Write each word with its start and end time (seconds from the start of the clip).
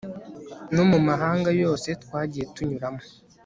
no 0.75 0.83
mu 0.89 0.99
mahanga 1.07 1.49
yose 1.61 1.87
twagiye 2.03 2.45
tunyuramo 2.53 3.01